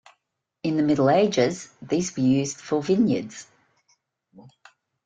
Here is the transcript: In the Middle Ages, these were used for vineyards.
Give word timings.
In 0.63 0.77
the 0.77 0.81
Middle 0.81 1.11
Ages, 1.11 1.69
these 1.79 2.17
were 2.17 2.23
used 2.23 2.57
for 2.57 2.81
vineyards. 2.81 3.45